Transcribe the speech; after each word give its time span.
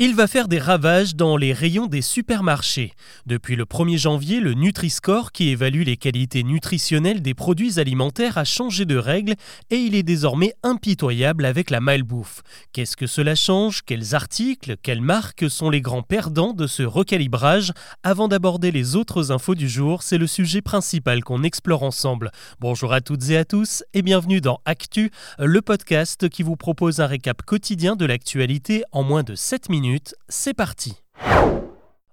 Il 0.00 0.14
va 0.14 0.28
faire 0.28 0.46
des 0.46 0.60
ravages 0.60 1.16
dans 1.16 1.36
les 1.36 1.52
rayons 1.52 1.86
des 1.86 2.02
supermarchés. 2.02 2.92
Depuis 3.26 3.56
le 3.56 3.64
1er 3.64 3.98
janvier, 3.98 4.38
le 4.38 4.54
Nutri-Score, 4.54 5.32
qui 5.32 5.48
évalue 5.48 5.82
les 5.82 5.96
qualités 5.96 6.44
nutritionnelles 6.44 7.20
des 7.20 7.34
produits 7.34 7.80
alimentaires, 7.80 8.38
a 8.38 8.44
changé 8.44 8.84
de 8.84 8.96
règle 8.96 9.34
et 9.70 9.78
il 9.78 9.96
est 9.96 10.04
désormais 10.04 10.54
impitoyable 10.62 11.44
avec 11.44 11.68
la 11.70 11.80
malbouffe. 11.80 12.42
Qu'est-ce 12.72 12.96
que 12.96 13.08
cela 13.08 13.34
change? 13.34 13.82
Quels 13.84 14.14
articles, 14.14 14.76
quelles 14.84 15.00
marques 15.00 15.50
sont 15.50 15.68
les 15.68 15.80
grands 15.80 16.04
perdants 16.04 16.52
de 16.52 16.68
ce 16.68 16.84
recalibrage? 16.84 17.72
Avant 18.04 18.28
d'aborder 18.28 18.70
les 18.70 18.94
autres 18.94 19.32
infos 19.32 19.56
du 19.56 19.68
jour, 19.68 20.04
c'est 20.04 20.18
le 20.18 20.28
sujet 20.28 20.62
principal 20.62 21.24
qu'on 21.24 21.42
explore 21.42 21.82
ensemble. 21.82 22.30
Bonjour 22.60 22.92
à 22.92 23.00
toutes 23.00 23.30
et 23.30 23.36
à 23.36 23.44
tous 23.44 23.82
et 23.94 24.02
bienvenue 24.02 24.40
dans 24.40 24.60
Actu, 24.64 25.10
le 25.40 25.60
podcast 25.60 26.28
qui 26.28 26.44
vous 26.44 26.54
propose 26.54 27.00
un 27.00 27.06
récap 27.06 27.42
quotidien 27.42 27.96
de 27.96 28.06
l'actualité 28.06 28.84
en 28.92 29.02
moins 29.02 29.24
de 29.24 29.34
7 29.34 29.68
minutes 29.70 29.87
c'est 30.28 30.54
parti 30.54 31.02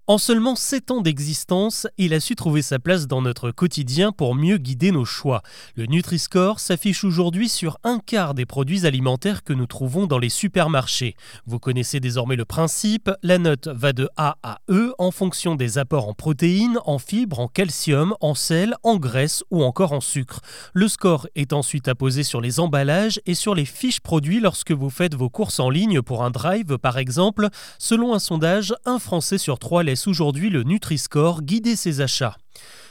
en 0.08 0.20
seulement 0.20 0.56
7 0.56 0.92
ans 0.92 1.02
d'existence, 1.02 1.88
il 1.98 2.14
a 2.14 2.20
su 2.20 2.36
trouver 2.36 2.62
sa 2.62 2.78
place 2.78 3.08
dans 3.08 3.24
notre 3.24 3.50
quotidien 3.50 4.12
pour 4.12 4.36
mieux 4.36 4.58
guider 4.58 4.92
nos 4.92 5.04
choix. 5.04 5.42
Le 5.76 5.88
Nutri-Score 5.88 6.60
s'affiche 6.60 7.04
aujourd'hui 7.04 7.50
sur 7.50 7.80
un 7.84 7.98
quart 7.98 8.36
des 8.36 8.46
produits 8.46 8.86
alimentaires 8.86 9.44
que 9.44 9.54
nous 9.54 9.66
trouvons 9.66 10.06
dans 10.06 10.20
les 10.20 10.30
supermarchés. 10.30 11.16
Vous 11.48 11.58
connaissez 11.58 12.00
désormais 12.00 12.36
le 12.36 12.46
principe, 12.46 13.10
la 13.24 13.40
note 13.40 13.68
va 13.68 13.94
de 13.94 14.08
A 14.16 14.38
à 14.44 14.60
E 14.70 14.94
en 15.00 15.10
fonction 15.10 15.56
des 15.56 15.80
apports 15.80 16.08
en 16.08 16.14
protéines, 16.14 16.78
en 16.86 17.00
fibres, 17.00 17.40
en 17.40 17.48
calcium, 17.48 18.14
en 18.22 18.36
sel, 18.36 18.76
en 18.84 18.98
graisse 18.98 19.44
ou 19.50 19.64
encore 19.64 19.92
en 19.92 20.02
sucre. 20.02 20.42
Le 20.74 20.88
score 20.88 21.28
est 21.34 21.52
ensuite 21.52 21.88
apposé 21.88 22.22
sur 22.22 22.42
les 22.42 22.60
emballages 22.60 23.20
et 23.26 23.34
sur 23.34 23.56
les 23.56 23.66
fiches 23.66 24.02
produits 24.02 24.40
lorsque 24.40 24.72
vous 24.72 24.92
faites 24.92 25.16
vos 25.16 25.32
courses 25.32 25.60
en 25.60 25.72
ligne 25.72 26.04
pour 26.04 26.24
un 26.24 26.30
drive 26.30 26.78
par 26.78 27.00
exemple. 27.00 27.50
Selon 27.80 28.14
un 28.14 28.20
sondage, 28.20 28.76
un 28.86 29.00
Français 29.00 29.40
sur 29.40 29.58
trois 29.58 29.82
laisse 29.82 29.95
aujourd'hui 30.08 30.50
le 30.50 30.64
Nutri-Score 30.64 31.42
guider 31.42 31.76
ses 31.76 32.02
achats. 32.02 32.38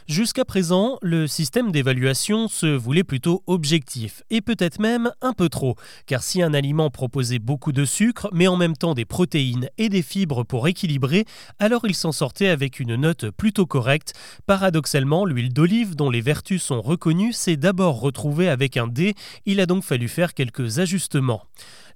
Jusqu'à 0.06 0.44
présent, 0.44 0.98
le 1.00 1.26
système 1.26 1.72
d'évaluation 1.72 2.46
se 2.46 2.66
voulait 2.66 3.04
plutôt 3.04 3.42
objectif, 3.46 4.22
et 4.28 4.42
peut-être 4.42 4.78
même 4.78 5.10
un 5.22 5.32
peu 5.32 5.48
trop, 5.48 5.76
car 6.04 6.22
si 6.22 6.42
un 6.42 6.52
aliment 6.52 6.90
proposait 6.90 7.38
beaucoup 7.38 7.72
de 7.72 7.86
sucre, 7.86 8.28
mais 8.30 8.46
en 8.46 8.56
même 8.56 8.76
temps 8.76 8.92
des 8.92 9.06
protéines 9.06 9.70
et 9.78 9.88
des 9.88 10.02
fibres 10.02 10.44
pour 10.44 10.68
équilibrer, 10.68 11.24
alors 11.58 11.86
il 11.86 11.94
s'en 11.94 12.12
sortait 12.12 12.48
avec 12.48 12.80
une 12.80 12.96
note 12.96 13.30
plutôt 13.30 13.64
correcte. 13.64 14.12
Paradoxalement, 14.46 15.24
l'huile 15.24 15.54
d'olive, 15.54 15.96
dont 15.96 16.10
les 16.10 16.20
vertus 16.20 16.62
sont 16.62 16.82
reconnues, 16.82 17.32
s'est 17.32 17.56
d'abord 17.56 18.00
retrouvée 18.00 18.50
avec 18.50 18.76
un 18.76 18.88
D, 18.88 19.14
il 19.46 19.58
a 19.58 19.64
donc 19.64 19.84
fallu 19.84 20.08
faire 20.08 20.34
quelques 20.34 20.80
ajustements. 20.80 21.44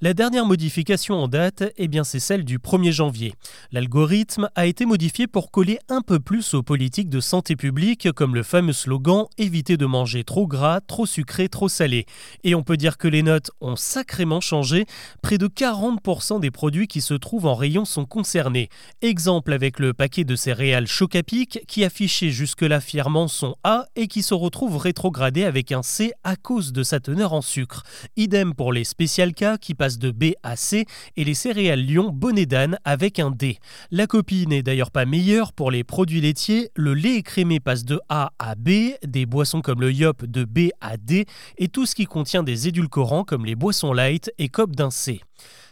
La 0.01 0.15
dernière 0.15 0.47
modification 0.47 1.17
en 1.17 1.27
date, 1.27 1.65
eh 1.77 1.89
bien 1.89 2.05
c'est 2.05 2.21
celle 2.21 2.45
du 2.45 2.61
1er 2.61 2.93
janvier. 2.93 3.35
L'algorithme 3.73 4.49
a 4.55 4.67
été 4.67 4.87
modifié 4.87 5.27
pour 5.27 5.51
coller 5.51 5.81
un 5.89 6.03
peu 6.03 6.21
plus 6.21 6.55
aux 6.55 6.63
politiques 6.63 7.09
de 7.09 7.19
santé 7.19 7.57
publique, 7.57 8.13
comme 8.13 8.37
le 8.37 8.45
fameux 8.45 8.73
slogan 8.73 9.25
Éviter 9.39 9.77
de 9.77 9.87
manger 9.87 10.23
trop 10.23 10.47
gras, 10.47 10.81
trop 10.81 11.05
sucré, 11.05 11.49
trop 11.49 11.69
salé. 11.69 12.07
Et 12.45 12.55
on 12.55 12.63
peut 12.63 12.77
dire 12.77 12.97
que 12.97 13.09
les 13.09 13.25
notes 13.25 13.51
ont 13.61 13.75
sacrément 13.75 14.41
changé. 14.41 14.87
Près 15.21 15.37
de 15.37 15.49
40% 15.49 16.39
des 16.39 16.53
produits 16.53 16.87
qui 16.87 17.01
se 17.01 17.15
trouvent 17.15 17.47
en 17.47 17.57
rayon 17.57 17.85
sont 17.85 18.07
concernés. 18.07 18.69
Exemple 19.03 19.53
avec 19.53 19.81
le 19.81 19.95
paquet 19.95 20.23
de 20.23 20.37
céréales 20.37 20.87
Chocapic 20.87 21.65
qui 21.67 21.83
affichait 21.83 22.31
jusque-là 22.31 22.81
fièrement 22.81 23.27
son 23.27 23.57
A 23.65 23.87
et 23.97 24.07
qui 24.07 24.23
se 24.23 24.35
retrouve 24.35 24.77
rétrogradé 24.77 25.43
avec 25.43 25.73
un 25.73 25.83
C 25.83 26.13
à 26.23 26.37
cause 26.37 26.73
de 26.73 26.85
sa 26.85 27.01
teneur 27.01 27.33
en 27.33 27.43
sucre. 27.43 27.83
Idem 28.17 28.55
pour 28.55 28.73
les 28.73 28.85
spécial 28.85 29.35
cas 29.35 29.59
qui 29.59 29.75
passent 29.75 29.88
de 29.97 30.11
B 30.11 30.33
à 30.43 30.57
C 30.57 30.85
et 31.17 31.25
les 31.25 31.33
céréales 31.33 31.81
Lyon 31.81 32.11
bonnet 32.13 32.45
d'âne 32.45 32.79
avec 32.85 33.19
un 33.19 33.31
D. 33.31 33.57
La 33.91 34.07
copie 34.07 34.47
n'est 34.47 34.63
d'ailleurs 34.63 34.91
pas 34.91 35.07
meilleure 35.07 35.55
pour 35.55 35.71
les 35.71 35.85
produits 35.85 36.21
laitiers. 36.21 36.71
Le 36.75 36.93
lait 36.93 37.15
écrémé 37.15 37.61
passe 37.61 37.87
de 37.87 37.99
A 38.11 38.33
à 38.39 38.55
B, 38.55 38.71
des 39.07 39.25
boissons 39.25 39.63
comme 39.63 39.81
le 39.81 39.91
Yop 39.91 40.27
de 40.27 40.45
B 40.45 40.69
à 40.83 40.99
D 40.99 41.25
et 41.57 41.69
tout 41.69 41.87
ce 41.87 41.95
qui 41.95 42.05
contient 42.05 42.43
des 42.43 42.69
édulcorants 42.69 43.25
comme 43.25 43.47
les 43.47 43.55
boissons 43.55 43.95
light 43.95 44.31
et 44.37 44.51
COP 44.51 44.77
d'un 44.77 44.91
C. 44.91 45.23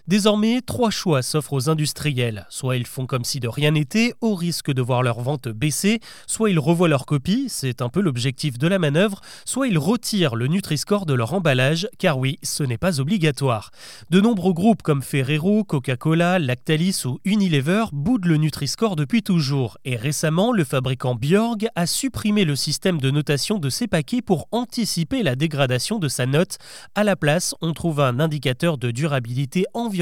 Désormais, 0.08 0.60
trois 0.60 0.90
choix 0.90 1.20
s'offrent 1.20 1.54
aux 1.54 1.68
industriels. 1.68 2.46
Soit 2.48 2.76
ils 2.76 2.86
font 2.86 3.06
comme 3.06 3.24
si 3.24 3.40
de 3.40 3.48
rien 3.48 3.72
n'était, 3.72 4.14
au 4.20 4.36
risque 4.36 4.70
de 4.70 4.80
voir 4.80 5.02
leur 5.02 5.20
vente 5.20 5.48
baisser, 5.48 5.98
soit 6.28 6.48
ils 6.48 6.60
revoient 6.60 6.86
leur 6.86 7.06
copie, 7.06 7.46
c'est 7.48 7.82
un 7.82 7.88
peu 7.88 8.00
l'objectif 8.00 8.56
de 8.56 8.68
la 8.68 8.78
manœuvre, 8.78 9.20
soit 9.44 9.66
ils 9.66 9.78
retirent 9.78 10.36
le 10.36 10.46
Nutri-Score 10.46 11.06
de 11.06 11.14
leur 11.14 11.34
emballage, 11.34 11.88
car 11.98 12.18
oui, 12.18 12.38
ce 12.44 12.62
n'est 12.62 12.78
pas 12.78 13.00
obligatoire. 13.00 13.72
De 14.10 14.20
nombreux 14.20 14.52
groupes 14.52 14.82
comme 14.82 15.02
Ferrero, 15.02 15.64
Coca-Cola, 15.64 16.38
Lactalis 16.38 17.02
ou 17.04 17.18
Unilever 17.24 17.86
boudent 17.92 18.28
le 18.28 18.36
Nutri-Score 18.36 18.94
depuis 18.94 19.24
toujours, 19.24 19.76
et 19.84 19.96
récemment, 19.96 20.52
le 20.52 20.62
fabricant 20.62 21.16
Bjorg 21.16 21.66
a 21.74 21.86
supprimé 21.86 22.44
le 22.44 22.54
système 22.54 23.00
de 23.00 23.10
notation 23.10 23.58
de 23.58 23.70
ses 23.70 23.88
paquets 23.88 24.22
pour 24.22 24.46
anticiper 24.52 25.24
la 25.24 25.34
dégradation 25.34 25.98
de 25.98 26.06
sa 26.06 26.26
note. 26.26 26.58
À 26.94 27.02
la 27.02 27.16
place, 27.16 27.56
on 27.60 27.72
trouve 27.72 27.98
un 27.98 28.20
indicateur 28.20 28.78
de 28.78 28.92
durabilité 28.92 29.64
environnementale 29.74 29.95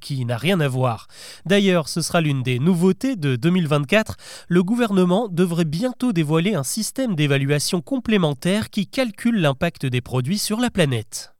qui 0.00 0.24
n'a 0.24 0.36
rien 0.36 0.60
à 0.60 0.68
voir. 0.68 1.08
D'ailleurs, 1.46 1.88
ce 1.88 2.00
sera 2.00 2.20
l'une 2.20 2.42
des 2.42 2.58
nouveautés 2.58 3.16
de 3.16 3.36
2024. 3.36 4.16
Le 4.48 4.62
gouvernement 4.62 5.28
devrait 5.28 5.64
bientôt 5.64 6.12
dévoiler 6.12 6.54
un 6.54 6.62
système 6.62 7.14
d'évaluation 7.14 7.80
complémentaire 7.80 8.70
qui 8.70 8.86
calcule 8.86 9.40
l'impact 9.40 9.86
des 9.86 10.00
produits 10.00 10.38
sur 10.38 10.60
la 10.60 10.70
planète. 10.70 11.34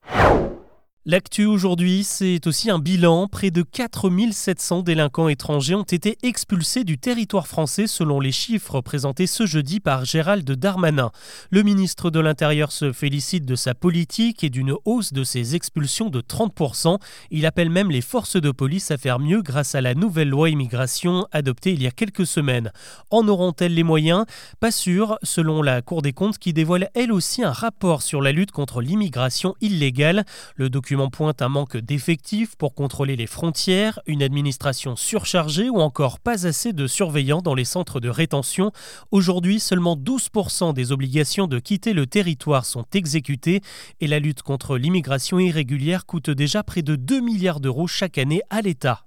L'actu 1.06 1.44
aujourd'hui, 1.44 2.02
c'est 2.02 2.46
aussi 2.46 2.70
un 2.70 2.78
bilan. 2.78 3.28
Près 3.28 3.50
de 3.50 3.60
4700 3.60 4.80
délinquants 4.80 5.28
étrangers 5.28 5.74
ont 5.74 5.82
été 5.82 6.16
expulsés 6.22 6.82
du 6.82 6.96
territoire 6.96 7.46
français 7.46 7.86
selon 7.86 8.20
les 8.20 8.32
chiffres 8.32 8.80
présentés 8.80 9.26
ce 9.26 9.44
jeudi 9.44 9.80
par 9.80 10.06
Gérald 10.06 10.50
Darmanin. 10.50 11.10
Le 11.50 11.62
ministre 11.62 12.08
de 12.08 12.20
l'Intérieur 12.20 12.72
se 12.72 12.90
félicite 12.94 13.44
de 13.44 13.54
sa 13.54 13.74
politique 13.74 14.44
et 14.44 14.48
d'une 14.48 14.74
hausse 14.86 15.12
de 15.12 15.24
ses 15.24 15.54
expulsions 15.54 16.08
de 16.08 16.22
30%. 16.22 16.98
Il 17.30 17.44
appelle 17.44 17.68
même 17.68 17.90
les 17.90 18.00
forces 18.00 18.40
de 18.40 18.50
police 18.50 18.90
à 18.90 18.96
faire 18.96 19.18
mieux 19.18 19.42
grâce 19.42 19.74
à 19.74 19.82
la 19.82 19.92
nouvelle 19.92 20.30
loi 20.30 20.48
immigration 20.48 21.26
adoptée 21.32 21.74
il 21.74 21.82
y 21.82 21.86
a 21.86 21.90
quelques 21.90 22.26
semaines. 22.26 22.72
En 23.10 23.28
auront-elles 23.28 23.74
les 23.74 23.82
moyens? 23.82 24.24
Pas 24.58 24.70
sûr, 24.70 25.18
selon 25.22 25.60
la 25.60 25.82
Cour 25.82 26.00
des 26.00 26.14
comptes 26.14 26.38
qui 26.38 26.54
dévoile 26.54 26.88
elle 26.94 27.12
aussi 27.12 27.44
un 27.44 27.52
rapport 27.52 28.00
sur 28.00 28.22
la 28.22 28.32
lutte 28.32 28.52
contre 28.52 28.80
l'immigration 28.80 29.54
illégale. 29.60 30.24
Le 30.56 30.70
document 30.70 30.93
pointe 31.10 31.42
un 31.42 31.48
manque 31.48 31.76
d'effectifs 31.76 32.56
pour 32.56 32.74
contrôler 32.74 33.16
les 33.16 33.26
frontières, 33.26 34.00
une 34.06 34.22
administration 34.22 34.96
surchargée 34.96 35.68
ou 35.68 35.80
encore 35.80 36.20
pas 36.20 36.46
assez 36.46 36.72
de 36.72 36.86
surveillants 36.86 37.42
dans 37.42 37.54
les 37.54 37.64
centres 37.64 38.00
de 38.00 38.08
rétention. 38.08 38.72
Aujourd'hui, 39.10 39.60
seulement 39.60 39.96
12% 39.96 40.72
des 40.72 40.92
obligations 40.92 41.46
de 41.46 41.58
quitter 41.58 41.92
le 41.92 42.06
territoire 42.06 42.64
sont 42.64 42.86
exécutées 42.94 43.60
et 44.00 44.06
la 44.06 44.18
lutte 44.18 44.42
contre 44.42 44.76
l'immigration 44.76 45.38
irrégulière 45.38 46.06
coûte 46.06 46.30
déjà 46.30 46.62
près 46.62 46.82
de 46.82 46.96
2 46.96 47.20
milliards 47.20 47.60
d'euros 47.60 47.86
chaque 47.86 48.18
année 48.18 48.42
à 48.50 48.60
l'État. 48.60 49.04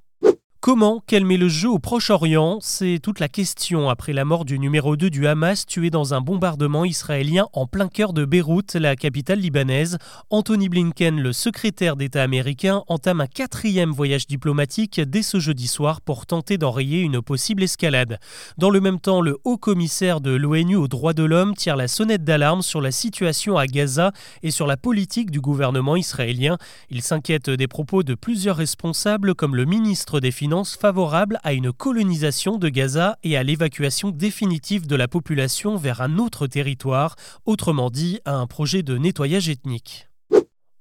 Comment 0.59 1.03
calmer 1.05 1.37
le 1.37 1.49
jeu 1.49 1.69
au 1.69 1.77
Proche-Orient? 1.77 2.57
C'est 2.61 2.99
toute 3.01 3.19
la 3.19 3.29
question 3.29 3.89
après 3.89 4.11
la 4.11 4.25
mort 4.25 4.43
du 4.43 4.57
numéro 4.57 4.97
2 4.97 5.11
du 5.11 5.27
Hamas 5.27 5.67
tué 5.67 5.91
dans 5.91 6.15
un 6.15 6.19
bombardement 6.19 6.83
israélien 6.83 7.45
en 7.53 7.67
plein 7.67 7.87
cœur 7.87 8.11
de 8.11 8.25
Beyrouth, 8.25 8.73
la 8.73 8.95
capitale 8.95 9.39
libanaise. 9.39 9.99
Anthony 10.31 10.67
Blinken, 10.67 11.21
le 11.21 11.31
secrétaire 11.31 11.95
d'État 11.95 12.23
américain, 12.23 12.81
entame 12.87 13.21
un 13.21 13.27
quatrième 13.27 13.91
voyage 13.91 14.25
diplomatique 14.25 14.99
dès 14.99 15.21
ce 15.21 15.39
jeudi 15.39 15.67
soir 15.67 16.01
pour 16.01 16.25
tenter 16.25 16.57
d'enrayer 16.57 17.01
une 17.01 17.21
possible 17.21 17.61
escalade. 17.61 18.19
Dans 18.57 18.71
le 18.71 18.81
même 18.81 18.99
temps, 18.99 19.21
le 19.21 19.37
haut 19.43 19.57
commissaire 19.57 20.21
de 20.21 20.31
l'ONU 20.31 20.75
aux 20.75 20.87
droits 20.87 21.13
de 21.13 21.23
l'homme 21.23 21.55
tire 21.55 21.75
la 21.75 21.87
sonnette 21.87 22.23
d'alarme 22.23 22.63
sur 22.63 22.81
la 22.81 22.91
situation 22.91 23.59
à 23.59 23.67
Gaza 23.67 24.11
et 24.41 24.49
sur 24.49 24.65
la 24.65 24.75
politique 24.75 25.29
du 25.29 25.39
gouvernement 25.39 25.95
israélien. 25.95 26.57
Il 26.89 27.03
s'inquiète 27.03 27.51
des 27.51 27.67
propos 27.67 28.01
de 28.01 28.15
plusieurs 28.15 28.57
responsables 28.57 29.35
comme 29.35 29.55
le 29.55 29.65
ministre 29.65 30.19
des 30.19 30.31
Finances 30.31 30.46
favorable 30.79 31.39
à 31.43 31.53
une 31.53 31.71
colonisation 31.71 32.57
de 32.57 32.69
Gaza 32.69 33.17
et 33.23 33.37
à 33.37 33.43
l'évacuation 33.43 34.11
définitive 34.11 34.87
de 34.87 34.95
la 34.95 35.07
population 35.07 35.75
vers 35.75 36.01
un 36.01 36.17
autre 36.17 36.47
territoire, 36.47 37.15
autrement 37.45 37.89
dit 37.89 38.19
à 38.25 38.35
un 38.35 38.47
projet 38.47 38.83
de 38.83 38.97
nettoyage 38.97 39.49
ethnique. 39.49 40.07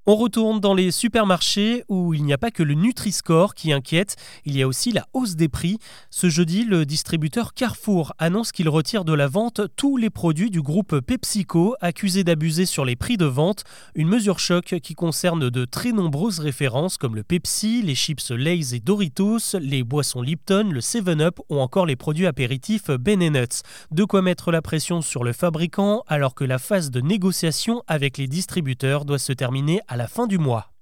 On 0.08 0.14
retourne 0.14 0.60
dans 0.60 0.72
les 0.72 0.92
supermarchés 0.92 1.82
où 1.88 2.14
il 2.14 2.22
n'y 2.22 2.32
a 2.32 2.38
pas 2.38 2.52
que 2.52 2.62
le 2.62 2.74
Nutri-Score 2.74 3.56
qui 3.56 3.72
inquiète, 3.72 4.14
il 4.44 4.56
y 4.56 4.62
a 4.62 4.68
aussi 4.68 4.92
la 4.92 5.04
hausse 5.14 5.34
des 5.34 5.48
prix. 5.48 5.80
Ce 6.10 6.28
jeudi, 6.28 6.64
le 6.64 6.86
distributeur 6.86 7.54
Carrefour 7.54 8.12
annonce 8.20 8.52
qu'il 8.52 8.68
retire 8.68 9.04
de 9.04 9.12
la 9.12 9.26
vente 9.26 9.62
tous 9.74 9.96
les 9.96 10.08
produits 10.08 10.48
du 10.48 10.62
groupe 10.62 11.00
PepsiCo 11.00 11.74
accusés 11.80 12.22
d'abuser 12.22 12.66
sur 12.66 12.84
les 12.84 12.94
prix 12.94 13.16
de 13.16 13.24
vente, 13.24 13.64
une 13.96 14.06
mesure 14.06 14.38
choc 14.38 14.76
qui 14.80 14.94
concerne 14.94 15.50
de 15.50 15.64
très 15.64 15.90
nombreuses 15.90 16.38
références 16.38 16.98
comme 16.98 17.16
le 17.16 17.24
Pepsi, 17.24 17.82
les 17.82 17.96
chips 17.96 18.30
Lay's 18.30 18.74
et 18.74 18.78
Doritos, 18.78 19.58
les 19.58 19.82
boissons 19.82 20.22
Lipton, 20.22 20.70
le 20.70 20.78
7-Up 20.78 21.40
ou 21.48 21.58
encore 21.58 21.84
les 21.84 21.96
produits 21.96 22.28
apéritifs 22.28 22.92
Ben 22.92 23.18
Nuts. 23.18 23.62
De 23.90 24.04
quoi 24.04 24.22
mettre 24.22 24.52
la 24.52 24.62
pression 24.62 25.02
sur 25.02 25.24
le 25.24 25.32
fabricant 25.32 26.04
alors 26.06 26.36
que 26.36 26.44
la 26.44 26.60
phase 26.60 26.92
de 26.92 27.00
négociation 27.00 27.82
avec 27.88 28.18
les 28.18 28.28
distributeurs 28.28 29.04
doit 29.04 29.18
se 29.18 29.32
terminer 29.32 29.80
à 29.88 29.95
la 29.96 30.06
fin 30.06 30.26
du 30.26 30.38
mois. 30.38 30.75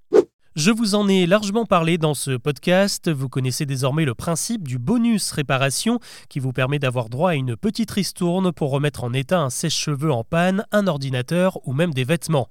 Je 0.57 0.71
vous 0.71 0.95
en 0.95 1.09
ai 1.09 1.27
largement 1.27 1.65
parlé 1.65 1.99
dans 1.99 2.15
ce 2.15 2.37
podcast. 2.37 3.11
Vous 3.11 3.29
connaissez 3.29 3.67
désormais 3.67 4.05
le 4.05 4.15
principe 4.15 4.69
du 4.69 4.79
bonus 4.79 5.33
réparation 5.33 5.99
qui 6.29 6.39
vous 6.39 6.53
permet 6.53 6.79
d'avoir 6.79 7.09
droit 7.09 7.31
à 7.31 7.35
une 7.35 7.57
petite 7.57 7.91
ristourne 7.91 8.53
pour 8.53 8.71
remettre 8.71 9.03
en 9.03 9.13
état 9.13 9.41
un 9.41 9.51
sèche-cheveux 9.51 10.13
en 10.13 10.23
panne, 10.23 10.65
un 10.71 10.87
ordinateur 10.87 11.59
ou 11.67 11.73
même 11.73 11.93
des 11.93 12.05
vêtements. 12.05 12.49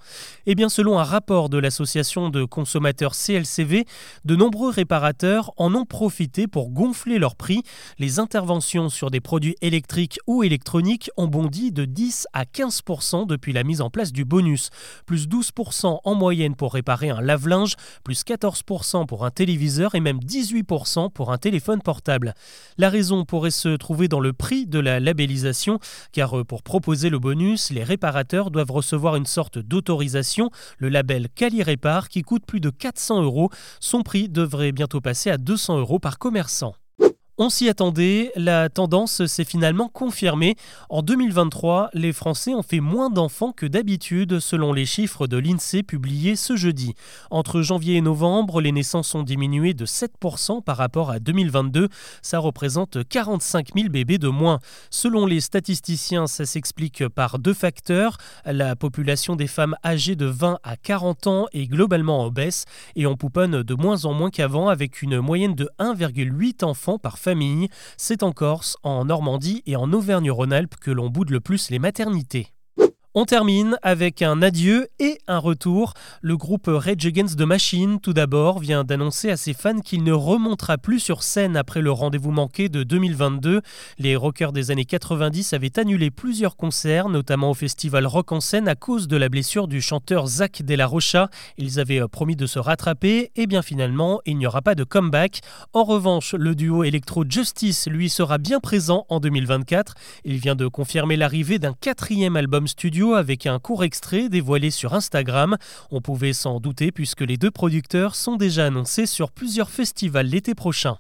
Eh 0.48 0.54
bien, 0.54 0.68
selon 0.68 1.00
un 1.00 1.06
rapport 1.06 1.48
de 1.48 1.58
l'association 1.58 2.30
de 2.30 2.44
consommateurs 2.44 3.16
CLCV, 3.16 3.86
de 4.26 4.36
nombreux 4.36 4.70
réparateurs 4.70 5.54
en 5.56 5.74
ont 5.74 5.86
profité 5.86 6.48
pour 6.48 6.72
gonfler 6.72 7.20
leur 7.20 7.38
prix. 7.38 7.64
Les 8.00 8.20
interventions 8.20 8.90
sur 8.90 9.12
des 9.12 9.22
produits 9.22 9.56
électriques 9.62 10.20
ou 10.28 10.44
électroniques 10.44 11.10
ont 11.16 11.28
bondi 11.28 11.72
de 11.72 11.86
10 11.86 12.28
à 12.34 12.44
15% 12.44 13.28
depuis 13.28 13.54
la 13.54 13.64
mise 13.64 13.80
en 13.80 13.90
place 13.90 14.12
du 14.12 14.26
bonus, 14.26 14.72
plus 15.06 15.30
12% 15.30 16.00
en 16.04 16.16
moyenne 16.16 16.58
pour 16.58 16.74
réparer 16.74 17.10
un 17.10 17.22
lave-linge 17.22 17.78
plus 18.04 18.24
14% 18.24 19.06
pour 19.06 19.26
un 19.26 19.32
téléviseur 19.32 19.96
et 19.96 20.00
même 20.00 20.20
18% 20.20 21.12
pour 21.12 21.32
un 21.32 21.38
téléphone 21.38 21.82
portable. 21.82 22.34
La 22.78 22.90
raison 22.90 23.26
pourrait 23.26 23.52
se 23.52 23.76
trouver 23.76 24.08
dans 24.08 24.20
le 24.20 24.34
prix 24.34 24.66
de 24.66 24.80
la 24.80 25.00
labellisation, 25.00 25.80
car 26.12 26.40
euh, 26.40 26.44
pour 26.44 26.64
proposer 26.64 27.10
le 27.10 27.20
bonus, 27.20 27.72
les 27.72 27.84
réparateurs 27.84 28.52
doivent 28.52 28.72
recevoir 28.72 29.16
une 29.16 29.26
sorte 29.26 29.60
d'autorisation, 29.60 30.50
le 30.78 30.90
label 30.90 31.28
Répar, 31.62 32.10
qui 32.10 32.22
coûte 32.22 32.46
plus 32.46 32.60
de 32.60 32.70
400 32.70 33.24
euros. 33.24 33.50
Son 33.80 34.02
prix 34.02 34.30
devrait 34.30 34.72
bientôt 34.72 35.02
passer 35.02 35.30
à 35.30 35.38
200 35.38 35.80
euros 35.80 36.00
par 36.00 36.18
commerçant. 36.18 36.76
On 37.40 37.50
s'y 37.50 37.68
attendait, 37.68 38.32
la 38.36 38.70
tendance 38.70 39.26
s'est 39.26 39.44
finalement 39.44 39.90
confirmée. 39.90 40.56
En 40.92 41.02
2023, 41.02 41.90
les 41.96 42.14
Français 42.14 42.54
ont 42.54 42.62
fait 42.62 42.80
moins 42.80 43.10
d'enfants 43.10 43.54
que 43.54 43.66
d'habitude 43.66 44.40
selon 44.40 44.72
les 44.72 44.86
chiffres 44.86 45.26
de 45.26 45.38
l'INSEE 45.38 45.82
publiés 45.82 46.36
ce 46.36 46.56
jeudi. 46.56 46.94
Entre 47.32 47.64
janvier 47.64 47.96
et 47.96 48.02
novembre, 48.02 48.62
les 48.62 48.72
naissances 48.72 49.16
ont 49.16 49.24
diminué 49.24 49.74
de 49.74 49.88
7% 49.88 50.62
par 50.62 50.78
rapport 50.78 51.10
à 51.10 51.18
2022. 51.18 51.90
Ça 52.22 52.38
représente 52.38 53.00
45 53.10 53.70
000 53.76 53.90
bébés 53.90 54.20
de 54.20 54.28
moins. 54.28 54.60
Selon 54.92 55.26
les 55.26 55.42
statisticiens, 55.42 56.28
ça 56.28 56.46
s'explique 56.46 57.08
par 57.08 57.40
deux 57.40 57.56
facteurs. 57.56 58.18
La 58.46 58.76
population 58.76 59.36
des 59.36 59.48
femmes 59.48 59.76
âgées 59.84 60.16
de 60.16 60.28
20 60.28 60.60
à 60.62 60.78
40 60.78 61.26
ans 61.26 61.46
est 61.52 61.66
globalement 61.66 62.28
obèse 62.28 62.66
et 62.96 63.08
on 63.08 63.18
pouponne 63.18 63.64
de 63.64 63.74
moins 63.74 64.06
en 64.06 64.14
moins 64.14 64.30
qu'avant 64.30 64.70
avec 64.70 65.02
une 65.02 65.20
moyenne 65.20 65.56
de 65.56 65.68
1,8 65.80 66.64
enfants 66.64 67.00
par 67.00 67.18
c'est 67.98 68.24
en 68.24 68.32
Corse, 68.32 68.78
en 68.84 69.06
Normandie 69.06 69.64
et 69.66 69.76
en 69.76 69.92
Auvergne-Rhône-Alpes 69.92 70.76
que 70.80 70.92
l'on 70.92 71.10
boude 71.10 71.30
le 71.30 71.40
plus 71.40 71.70
les 71.70 71.80
maternités. 71.80 72.53
On 73.16 73.26
termine 73.26 73.78
avec 73.84 74.24
un 74.24 74.42
adieu 74.42 74.88
et 74.98 75.20
un 75.28 75.38
retour. 75.38 75.94
Le 76.24 76.36
groupe 76.36 76.66
Rage 76.66 77.06
Against 77.06 77.38
the 77.38 77.44
Machine, 77.44 78.00
tout 78.00 78.12
d'abord, 78.12 78.58
vient 78.58 78.84
d'annoncer 78.84 79.30
à 79.30 79.38
ses 79.38 79.54
fans 79.54 79.82
qu'il 79.82 80.04
ne 80.04 80.12
remontera 80.12 80.80
plus 80.80 81.00
sur 81.00 81.22
scène 81.22 81.56
après 81.56 81.82
le 81.82 81.92
rendez-vous 81.92 82.32
manqué 82.32 82.70
de 82.70 82.82
2022. 82.82 83.62
Les 84.00 84.16
rockers 84.16 84.52
des 84.52 84.72
années 84.72 84.86
90 84.86 85.54
avaient 85.54 85.78
annulé 85.78 86.10
plusieurs 86.10 86.58
concerts, 86.58 87.08
notamment 87.08 87.52
au 87.52 87.54
festival 87.54 88.08
Rock 88.08 88.32
en 88.32 88.42
scène, 88.42 88.68
à 88.68 88.74
cause 88.74 89.08
de 89.08 89.16
la 89.16 89.30
blessure 89.30 89.68
du 89.68 89.80
chanteur 89.80 90.26
Zach 90.26 90.64
De 90.64 90.74
La 90.74 90.88
Rocha. 90.88 91.30
Ils 91.60 91.80
avaient 91.80 92.02
euh, 92.02 92.08
promis 92.08 92.36
de 92.36 92.48
se 92.48 92.58
rattraper, 92.58 93.32
et 93.36 93.46
bien 93.46 93.62
finalement, 93.62 94.22
il 94.26 94.40
n'y 94.40 94.48
aura 94.48 94.64
pas 94.64 94.74
de 94.74 94.84
comeback. 94.84 95.42
En 95.74 95.84
revanche, 95.84 96.34
le 96.34 96.56
duo 96.56 96.84
Electro 96.84 97.26
Justice, 97.30 97.88
lui, 97.88 98.10
sera 98.10 98.40
bien 98.40 98.60
présent 98.60 99.06
en 99.10 99.20
2024. 99.20 99.94
Il 100.26 100.38
vient 100.38 100.56
de 100.56 100.66
confirmer 100.66 101.16
l'arrivée 101.16 101.60
d'un 101.60 101.74
quatrième 101.80 102.36
album 102.36 102.66
avec 103.12 103.46
un 103.46 103.60
court 103.60 103.84
extrait 103.84 104.30
dévoilé 104.30 104.72
sur 104.72 104.94
Instagram. 104.94 105.58
On 105.92 106.02
pouvait 106.02 106.34
s'en 106.34 106.60
douter 106.60 106.92
puisque 106.92 107.22
les 107.22 107.38
deux 107.38 107.52
producteurs 107.52 108.16
sont 108.16 108.38
déjà 108.38 108.66
annoncés 108.66 109.06
sur 109.06 109.32
plusieurs 109.32 109.70
festivals 109.70 110.28
l'été 110.28 110.56
prochain. 110.56 110.98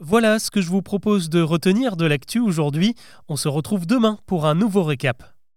Voilà 0.00 0.38
ce 0.38 0.50
que 0.50 0.62
je 0.62 0.68
vous 0.68 0.82
propose 0.82 1.28
de 1.28 1.42
retenir 1.42 1.96
de 1.96 2.06
l'actu 2.06 2.40
aujourd'hui. 2.40 2.94
On 3.28 3.36
se 3.36 3.48
retrouve 3.48 3.86
demain 3.86 4.18
pour 4.26 4.46
un 4.46 4.54
nouveau 4.54 4.84
récap. 4.84 5.37